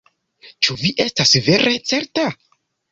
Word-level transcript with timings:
Ĉu 0.67 0.77
vi 0.85 0.91
estas 1.05 1.37
vere 1.51 1.79
certa? 1.93 2.29